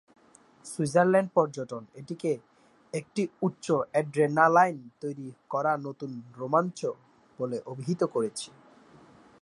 Switzerland 0.65 1.29
পর্যটন 1.37 1.83
এটিকে 1.95 2.31
"একটি 2.93 3.21
উচ্চ-অ্যাড্রেনালাইন 3.41 4.77
তৈরী 5.01 5.27
করা 5.49 5.73
নতুন 5.85 6.11
রোমাঞ্চ" 6.39 6.79
বলে 7.39 7.57
অভিহিত 7.65 8.01
করেছে। 8.13 8.49